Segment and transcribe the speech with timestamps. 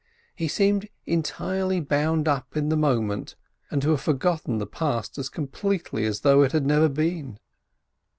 [0.33, 3.35] He seemed entirely bound up in the moment,
[3.69, 7.37] and to have forgotten the past as completely as though it had never been.